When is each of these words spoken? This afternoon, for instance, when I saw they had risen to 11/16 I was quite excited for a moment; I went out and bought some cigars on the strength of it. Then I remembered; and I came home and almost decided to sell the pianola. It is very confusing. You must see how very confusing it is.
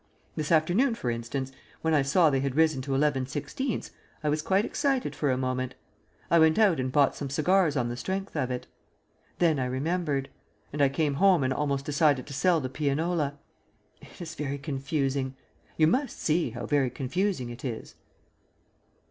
This 0.35 0.51
afternoon, 0.51 0.95
for 0.95 1.11
instance, 1.11 1.51
when 1.83 1.93
I 1.93 2.01
saw 2.01 2.31
they 2.31 2.39
had 2.39 2.55
risen 2.55 2.81
to 2.81 2.91
11/16 2.93 3.91
I 4.23 4.29
was 4.29 4.41
quite 4.41 4.65
excited 4.65 5.15
for 5.15 5.29
a 5.29 5.37
moment; 5.37 5.75
I 6.31 6.39
went 6.39 6.57
out 6.57 6.79
and 6.79 6.91
bought 6.91 7.15
some 7.15 7.29
cigars 7.29 7.77
on 7.77 7.87
the 7.87 7.95
strength 7.95 8.35
of 8.35 8.49
it. 8.49 8.65
Then 9.37 9.59
I 9.59 9.65
remembered; 9.65 10.29
and 10.73 10.81
I 10.81 10.89
came 10.89 11.13
home 11.13 11.43
and 11.43 11.53
almost 11.53 11.85
decided 11.85 12.25
to 12.25 12.33
sell 12.33 12.59
the 12.59 12.67
pianola. 12.67 13.37
It 14.01 14.19
is 14.19 14.33
very 14.33 14.57
confusing. 14.57 15.35
You 15.77 15.85
must 15.85 16.19
see 16.19 16.49
how 16.49 16.65
very 16.65 16.89
confusing 16.89 17.51
it 17.51 17.63
is. 17.63 17.93